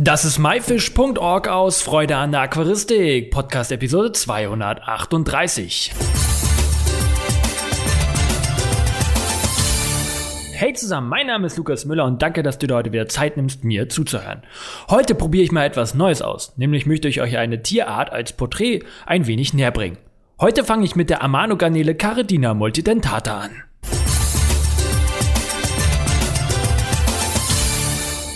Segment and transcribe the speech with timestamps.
[0.00, 5.90] Das ist myfish.org aus Freude an der Aquaristik, Podcast Episode 238.
[10.52, 13.36] Hey zusammen, mein Name ist Lukas Müller und danke, dass du dir heute wieder Zeit
[13.36, 14.44] nimmst, mir zuzuhören.
[14.88, 18.84] Heute probiere ich mal etwas Neues aus, nämlich möchte ich euch eine Tierart als Porträt
[19.04, 19.98] ein wenig näher bringen.
[20.40, 23.64] Heute fange ich mit der Amano-Garnele Caridina multidentata an.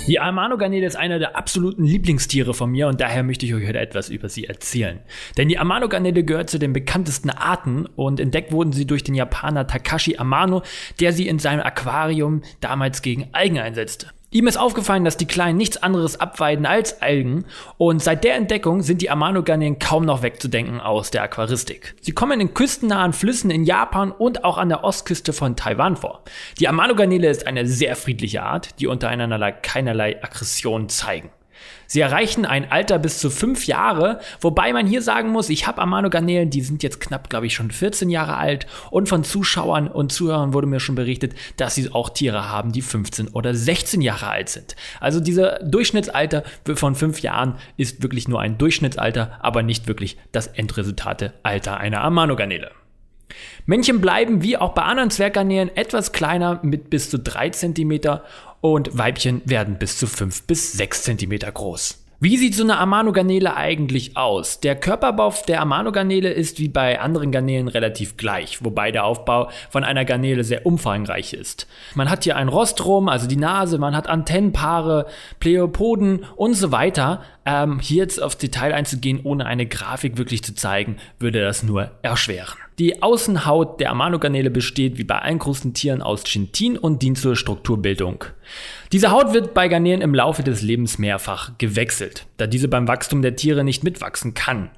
[0.09, 3.79] Die Amano-Garnele ist einer der absoluten Lieblingstiere von mir und daher möchte ich euch heute
[3.79, 4.99] etwas über sie erzählen.
[5.37, 9.69] Denn die Amano-Garnele gehört zu den bekanntesten Arten und entdeckt wurden sie durch den Japaner
[9.69, 10.63] Takashi Amano,
[10.99, 14.09] der sie in seinem Aquarium damals gegen Algen einsetzte.
[14.33, 17.45] Ihm ist aufgefallen, dass die Kleinen nichts anderes abweiden als Algen
[17.77, 21.95] und seit der Entdeckung sind die Amanogarnelen kaum noch wegzudenken aus der Aquaristik.
[22.01, 26.23] Sie kommen in küstennahen Flüssen in Japan und auch an der Ostküste von Taiwan vor.
[26.59, 31.29] Die Amanogarnele ist eine sehr friedliche Art, die untereinander keinerlei Aggression zeigen.
[31.87, 35.83] Sie erreichen ein Alter bis zu fünf Jahre, wobei man hier sagen muss, ich habe
[35.83, 40.13] Amano-Garnelen, die sind jetzt knapp, glaube ich, schon 14 Jahre alt und von Zuschauern und
[40.13, 44.29] Zuhörern wurde mir schon berichtet, dass sie auch Tiere haben, die 15 oder 16 Jahre
[44.29, 44.77] alt sind.
[45.01, 50.47] Also dieser Durchschnittsalter von fünf Jahren ist wirklich nur ein Durchschnittsalter, aber nicht wirklich das
[50.47, 52.71] Endresultate Alter einer Amano-Garnele.
[53.67, 58.21] Männchen bleiben wie auch bei anderen Zwerggarnelen etwas kleiner mit bis zu 3 cm
[58.61, 62.03] und Weibchen werden bis zu 5 bis 6 cm groß.
[62.23, 64.61] Wie sieht so eine Amano-Garnele eigentlich aus?
[64.61, 69.83] Der Körperbau der Amano-Garnele ist wie bei anderen Garnelen relativ gleich, wobei der Aufbau von
[69.83, 71.67] einer Garnele sehr umfangreich ist.
[71.97, 75.07] Man hat hier ein Rostrum, also die Nase, man hat Antennenpaare,
[75.41, 77.23] Pleopoden und so weiter.
[77.45, 81.91] Ähm, hier jetzt aufs Detail einzugehen, ohne eine Grafik wirklich zu zeigen, würde das nur
[82.03, 82.57] erschweren.
[82.79, 87.37] Die Außenhaut der Amano-Garnele besteht wie bei allen großen Tieren aus Chitin und dient zur
[87.37, 88.25] Strukturbildung.
[88.93, 93.21] Diese Haut wird bei Garnelen im Laufe des Lebens mehrfach gewechselt, da diese beim Wachstum
[93.21, 94.71] der Tiere nicht mitwachsen kann.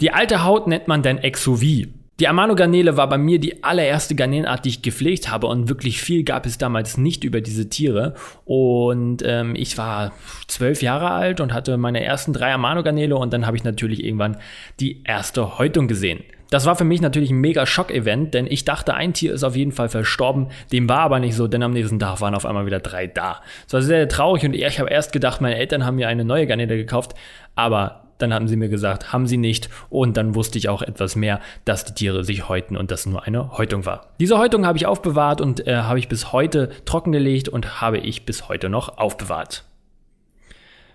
[0.00, 1.92] Die alte Haut nennt man dann Exuvie.
[2.20, 6.24] Die Amano-Garnele war bei mir die allererste Garnelenart, die ich gepflegt habe und wirklich viel
[6.24, 8.14] gab es damals nicht über diese Tiere.
[8.44, 10.12] Und ähm, ich war
[10.46, 14.36] zwölf Jahre alt und hatte meine ersten drei Amano-Garnele und dann habe ich natürlich irgendwann
[14.78, 16.20] die erste Häutung gesehen.
[16.52, 19.56] Das war für mich natürlich ein mega Schock-Event, denn ich dachte, ein Tier ist auf
[19.56, 20.48] jeden Fall verstorben.
[20.70, 23.40] Dem war aber nicht so, denn am nächsten Tag waren auf einmal wieder drei da.
[23.64, 26.46] Das war sehr traurig und ich habe erst gedacht, meine Eltern haben mir eine neue
[26.46, 27.14] Garnele gekauft,
[27.54, 29.70] aber dann haben sie mir gesagt, haben sie nicht.
[29.88, 33.22] Und dann wusste ich auch etwas mehr, dass die Tiere sich häuten und das nur
[33.22, 34.08] eine Häutung war.
[34.20, 38.26] Diese Häutung habe ich aufbewahrt und äh, habe ich bis heute trockengelegt und habe ich
[38.26, 39.64] bis heute noch aufbewahrt.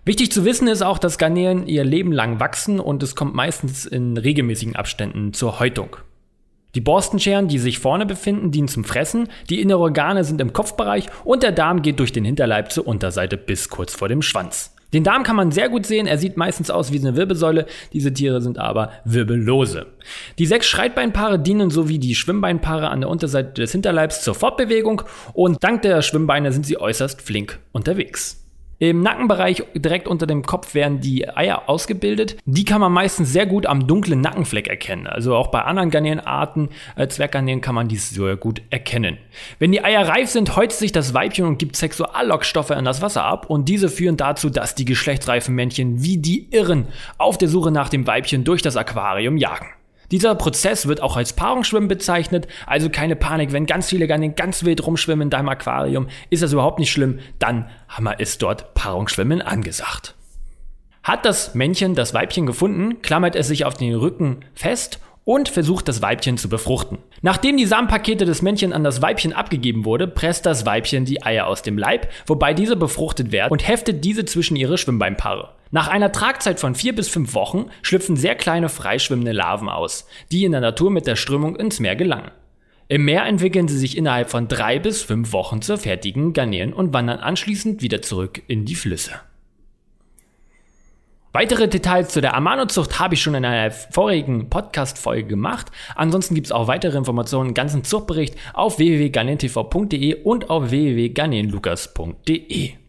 [0.07, 3.85] Wichtig zu wissen ist auch, dass Garnelen ihr Leben lang wachsen und es kommt meistens
[3.85, 5.97] in regelmäßigen Abständen zur Häutung.
[6.75, 11.07] Die Borstenscheren, die sich vorne befinden, dienen zum Fressen, die inneren Organe sind im Kopfbereich
[11.25, 14.73] und der Darm geht durch den Hinterleib zur Unterseite bis kurz vor dem Schwanz.
[14.93, 18.13] Den Darm kann man sehr gut sehen, er sieht meistens aus wie eine Wirbelsäule, diese
[18.13, 19.87] Tiere sind aber wirbellose.
[20.39, 25.01] Die sechs Schreitbeinpaare dienen sowie die Schwimmbeinpaare an der Unterseite des Hinterleibs zur Fortbewegung
[25.33, 28.46] und dank der Schwimmbeine sind sie äußerst flink unterwegs.
[28.79, 32.37] Im Nackenbereich direkt unter dem Kopf werden die Eier ausgebildet.
[32.45, 35.07] Die kann man meistens sehr gut am dunklen Nackenfleck erkennen.
[35.07, 39.17] Also auch bei anderen Garnelenarten, äh, Zwerggarnelen kann man dies sehr gut erkennen.
[39.57, 43.23] Wenn die Eier reif sind, häutet sich das Weibchen und gibt Sexuallockstoffe in das Wasser
[43.23, 47.71] ab und diese führen dazu, dass die geschlechtsreifen Männchen wie die Irren auf der Suche
[47.71, 49.76] nach dem Weibchen durch das Aquarium jagen.
[50.11, 54.63] Dieser Prozess wird auch als Paarungsschwimmen bezeichnet, also keine Panik, wenn ganz viele Garnelen ganz
[54.63, 57.69] wild rumschwimmen in deinem Aquarium, ist das überhaupt nicht schlimm, dann
[58.17, 60.15] ist dort Paarungsschwimmen angesagt.
[61.03, 65.89] Hat das Männchen das Weibchen gefunden, klammert es sich auf den Rücken fest und versucht
[65.89, 66.99] das Weibchen zu befruchten.
[67.21, 71.47] Nachdem die Samenpakete des Männchen an das Weibchen abgegeben wurde, presst das Weibchen die Eier
[71.47, 75.49] aus dem Leib, wobei diese befruchtet werden und heftet diese zwischen ihre Schwimmbeinpaare.
[75.71, 80.45] Nach einer Tragzeit von vier bis fünf Wochen schlüpfen sehr kleine freischwimmende Larven aus, die
[80.45, 82.31] in der Natur mit der Strömung ins Meer gelangen.
[82.89, 86.93] Im Meer entwickeln sie sich innerhalb von drei bis fünf Wochen zur fertigen Garnelen und
[86.93, 89.11] wandern anschließend wieder zurück in die Flüsse.
[91.33, 95.67] Weitere Details zu der Amano-Zucht habe ich schon in einer vorigen Podcast-Folge gemacht.
[95.95, 102.86] Ansonsten gibt es auch weitere Informationen, ganzen Zuchtbericht auf www.garnentv.de und auf www.garnenlukas.de.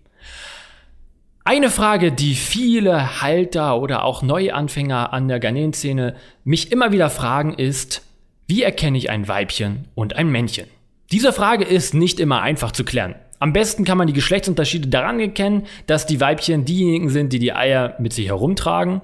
[1.50, 6.14] Eine Frage, die viele Halter oder auch Neuanfänger an der Garnelenszene
[6.44, 8.02] mich immer wieder fragen, ist,
[8.46, 10.66] wie erkenne ich ein Weibchen und ein Männchen?
[11.10, 13.14] Diese Frage ist nicht immer einfach zu klären.
[13.38, 17.54] Am besten kann man die Geschlechtsunterschiede daran erkennen, dass die Weibchen diejenigen sind, die die
[17.54, 19.00] Eier mit sich herumtragen.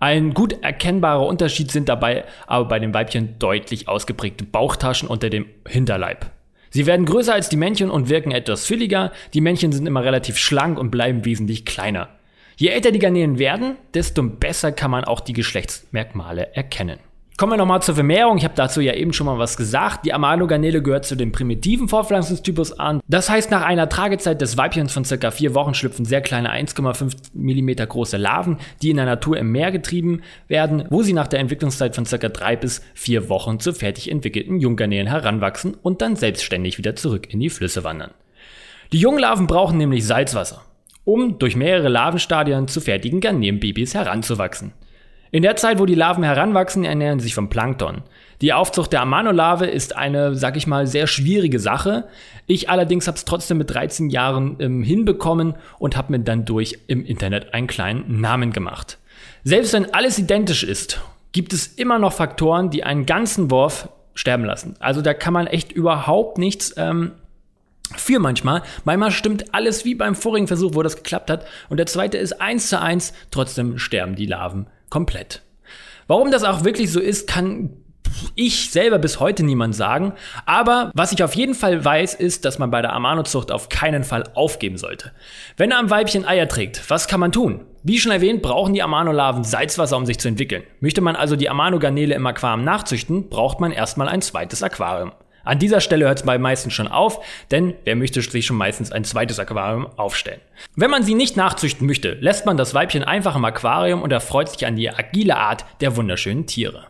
[0.00, 5.44] Ein gut erkennbarer Unterschied sind dabei aber bei den Weibchen deutlich ausgeprägte Bauchtaschen unter dem
[5.68, 6.30] Hinterleib.
[6.76, 9.10] Sie werden größer als die Männchen und wirken etwas fülliger.
[9.32, 12.10] Die Männchen sind immer relativ schlank und bleiben wesentlich kleiner.
[12.58, 16.98] Je älter die Garnelen werden, desto besser kann man auch die Geschlechtsmerkmale erkennen.
[17.36, 18.38] Kommen wir nochmal zur Vermehrung.
[18.38, 20.06] Ich habe dazu ja eben schon mal was gesagt.
[20.06, 23.02] Die Amano-Garnele gehört zu dem primitiven Fortpflanzungstypus an.
[23.08, 27.14] Das heißt, nach einer Tragezeit des Weibchens von circa vier Wochen schlüpfen sehr kleine 1,5
[27.34, 31.40] mm große Larven, die in der Natur im Meer getrieben werden, wo sie nach der
[31.40, 36.78] Entwicklungszeit von circa drei bis vier Wochen zu fertig entwickelten Junggarnelen heranwachsen und dann selbstständig
[36.78, 38.12] wieder zurück in die Flüsse wandern.
[38.92, 40.62] Die jungen Larven brauchen nämlich Salzwasser,
[41.04, 44.72] um durch mehrere Larvenstadien zu fertigen Garnelenbabys heranzuwachsen.
[45.30, 48.02] In der Zeit, wo die Larven heranwachsen, ernähren sie sich vom Plankton.
[48.40, 52.04] Die Aufzucht der Amano-Larve ist eine, sag ich mal, sehr schwierige Sache.
[52.46, 56.78] Ich allerdings habe es trotzdem mit 13 Jahren ähm, hinbekommen und habe mir dann durch
[56.86, 58.98] im Internet einen kleinen Namen gemacht.
[59.42, 61.00] Selbst wenn alles identisch ist,
[61.32, 64.76] gibt es immer noch Faktoren, die einen ganzen Wurf sterben lassen.
[64.80, 67.12] Also da kann man echt überhaupt nichts ähm,
[67.96, 68.62] für manchmal.
[68.84, 71.46] Manchmal stimmt alles wie beim vorigen Versuch, wo das geklappt hat.
[71.68, 73.12] Und der zweite ist eins zu eins.
[73.30, 75.42] Trotzdem sterben die Larven komplett.
[76.06, 77.70] Warum das auch wirklich so ist, kann
[78.34, 80.12] ich selber bis heute niemand sagen.
[80.44, 84.04] Aber was ich auf jeden Fall weiß, ist, dass man bei der Amano-Zucht auf keinen
[84.04, 85.12] Fall aufgeben sollte.
[85.56, 87.64] Wenn ein Weibchen Eier trägt, was kann man tun?
[87.82, 90.64] Wie schon erwähnt, brauchen die Amano-Larven Salzwasser, um sich zu entwickeln.
[90.80, 95.12] Möchte man also die Amano-Garnele im Aquarium nachzüchten, braucht man erstmal ein zweites Aquarium.
[95.46, 98.90] An dieser Stelle hört es bei meisten schon auf, denn wer möchte sich schon meistens
[98.90, 100.40] ein zweites Aquarium aufstellen?
[100.74, 104.48] Wenn man sie nicht nachzüchten möchte, lässt man das Weibchen einfach im Aquarium und erfreut
[104.50, 106.88] sich an die agile Art der wunderschönen Tiere.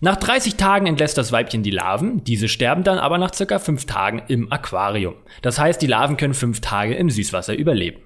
[0.00, 3.86] Nach 30 Tagen entlässt das Weibchen die Larven, diese sterben dann aber nach circa 5
[3.86, 5.14] Tagen im Aquarium.
[5.40, 8.02] Das heißt, die Larven können 5 Tage im Süßwasser überleben.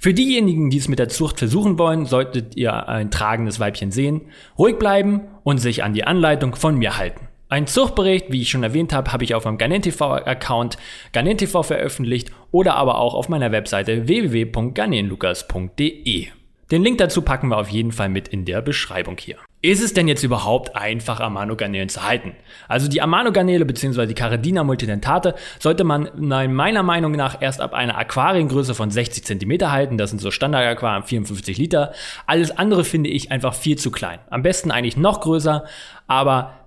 [0.00, 4.22] Für diejenigen, die es mit der Zucht versuchen wollen, solltet ihr ein tragendes Weibchen sehen,
[4.58, 7.28] ruhig bleiben und sich an die Anleitung von mir halten.
[7.48, 10.78] Ein Zuchtbericht, wie ich schon erwähnt habe, habe ich auf meinem GanenTV-Account
[11.12, 16.26] GanenTV veröffentlicht oder aber auch auf meiner Webseite www.ganenlukas.de.
[16.72, 19.36] Den Link dazu packen wir auf jeden Fall mit in der Beschreibung hier.
[19.62, 22.32] Ist es denn jetzt überhaupt einfach, Amano-Garnelen zu halten?
[22.66, 24.06] Also die Amano-Garnele bzw.
[24.06, 29.70] die Caridina multidentate sollte man meiner Meinung nach erst ab einer Aquariengröße von 60 cm
[29.70, 29.98] halten.
[29.98, 31.92] Das sind so Standard-Aquarien 54 Liter.
[32.26, 34.18] Alles andere finde ich einfach viel zu klein.
[34.30, 35.62] Am besten eigentlich noch größer,
[36.08, 36.65] aber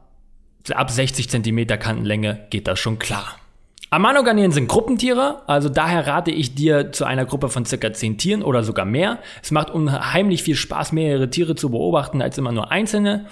[0.71, 3.35] ab 60 cm Kantenlänge geht das schon klar.
[3.91, 8.43] Amanogarnelen sind Gruppentiere, also daher rate ich dir zu einer Gruppe von circa 10 Tieren
[8.43, 9.17] oder sogar mehr.
[9.41, 13.25] Es macht unheimlich viel Spaß, mehrere Tiere zu beobachten als immer nur einzelne.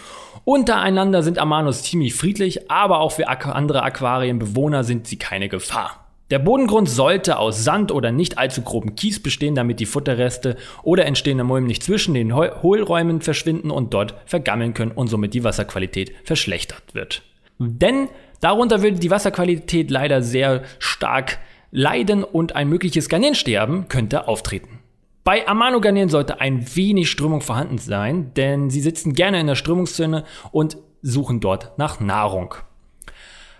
[0.45, 6.06] Untereinander sind Amanos ziemlich friedlich, aber auch für andere Aquarienbewohner sind sie keine Gefahr.
[6.29, 11.05] Der Bodengrund sollte aus Sand oder nicht allzu groben Kies bestehen, damit die Futterreste oder
[11.05, 16.11] entstehende Mulden nicht zwischen den Hohlräumen verschwinden und dort vergammeln können und somit die Wasserqualität
[16.25, 17.23] verschlechtert wird.
[17.59, 18.09] Denn
[18.41, 21.39] darunter würde die Wasserqualität leider sehr stark
[21.71, 24.79] leiden und ein mögliches Garnelensterben könnte auftreten.
[25.23, 30.25] Bei Amano-Garnelen sollte ein wenig Strömung vorhanden sein, denn sie sitzen gerne in der Strömungszone
[30.51, 32.55] und suchen dort nach Nahrung.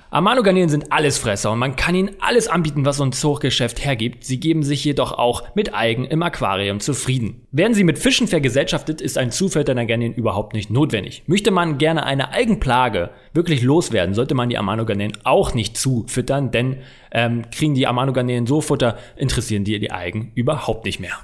[0.10, 4.24] Amano-Garnelen sind Allesfresser und man kann ihnen alles anbieten, was so ein Zuchtgeschäft hergibt.
[4.24, 7.46] Sie geben sich jedoch auch mit Algen im Aquarium zufrieden.
[7.52, 11.24] Werden sie mit Fischen vergesellschaftet, ist ein Zufüttern der Garnelen überhaupt nicht notwendig.
[11.28, 16.78] Möchte man gerne eine Algenplage wirklich loswerden, sollte man die Amano-Garnelen auch nicht zufüttern, denn
[17.12, 21.18] ähm, kriegen die Amano-Garnelen so Futter, interessieren die die Algen überhaupt nicht mehr.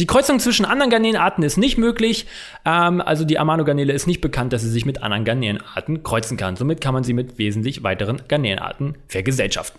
[0.00, 2.26] Die Kreuzung zwischen anderen Garnelenarten ist nicht möglich.
[2.64, 6.56] Ähm, also die Amano-Garnele ist nicht bekannt, dass sie sich mit anderen Garnelenarten kreuzen kann.
[6.56, 9.78] Somit kann man sie mit wesentlich weiteren Garnelenarten vergesellschaften.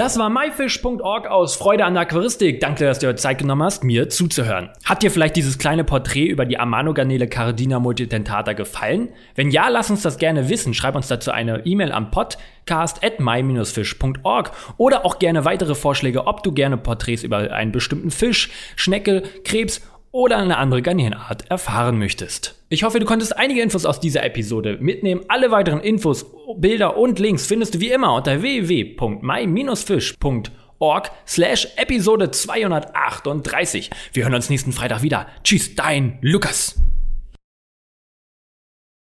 [0.00, 2.58] Das war myfish.org aus Freude an der Aquaristik.
[2.58, 4.70] Danke, dass du dir Zeit genommen hast, mir zuzuhören.
[4.82, 9.10] Hat dir vielleicht dieses kleine Porträt über die Amano-Garnele Cardina multidentata gefallen?
[9.34, 10.72] Wenn ja, lass uns das gerne wissen.
[10.72, 16.44] Schreib uns dazu eine E-Mail am podcast at my-fish.org oder auch gerne weitere Vorschläge, ob
[16.44, 22.62] du gerne Porträts über einen bestimmten Fisch, Schnecke, Krebs oder eine andere Garnelenart erfahren möchtest.
[22.68, 25.22] Ich hoffe, du konntest einige Infos aus dieser Episode mitnehmen.
[25.28, 26.26] Alle weiteren Infos,
[26.56, 33.90] Bilder und Links findest du wie immer unter www.my-fish.org slash Episode 238.
[34.12, 35.26] Wir hören uns nächsten Freitag wieder.
[35.42, 36.76] Tschüss, dein Lukas.